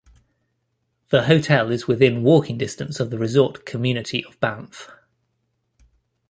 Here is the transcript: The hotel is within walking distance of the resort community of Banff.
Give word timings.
The 1.09 1.25
hotel 1.25 1.69
is 1.71 1.85
within 1.87 2.23
walking 2.23 2.57
distance 2.57 2.99
of 2.99 3.11
the 3.11 3.19
resort 3.19 3.67
community 3.67 4.25
of 4.25 4.39
Banff. 4.39 4.89